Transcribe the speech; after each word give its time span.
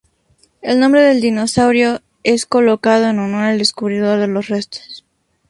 El 0.63 0.79
nombre 0.79 1.01
del 1.03 1.21
dinosaurio, 1.21 2.01
es 2.23 2.47
colocado 2.47 3.07
en 3.07 3.19
honor 3.19 3.43
al 3.43 3.59
descubridor 3.59 4.19
de 4.19 4.25
los 4.27 4.47
restos. 4.47 5.05